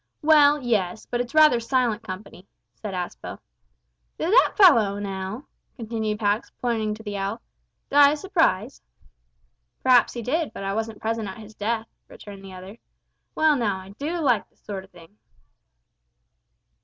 "Well, 0.23 0.63
yes; 0.63 1.05
but 1.05 1.21
it's 1.21 1.35
rather 1.35 1.59
silent 1.59 2.01
company," 2.01 2.47
said 2.73 2.95
Aspel. 2.95 3.37
"Did 4.17 4.33
that 4.33 4.53
fellow, 4.57 4.97
now," 4.97 5.45
continued 5.75 6.17
Pax, 6.17 6.49
pointing 6.59 6.95
to 6.95 7.03
the 7.03 7.17
owl, 7.17 7.39
"die 7.91 8.13
of 8.13 8.17
surprise?" 8.17 8.81
"Perhaps 9.83 10.13
he 10.13 10.23
did, 10.23 10.53
but 10.53 10.63
I 10.63 10.73
wasn't 10.73 11.01
present 11.03 11.27
at 11.27 11.37
his 11.37 11.53
death," 11.53 11.85
returned 12.07 12.43
the 12.43 12.53
other. 12.53 12.79
"Well, 13.35 13.55
now, 13.55 13.77
I 13.77 13.89
do 13.89 14.17
like 14.19 14.49
this 14.49 14.61
sort 14.61 14.85
o' 14.85 14.87
thing." 14.87 15.19